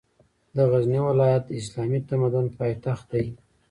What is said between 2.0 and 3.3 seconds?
تمدن پاېتخت ده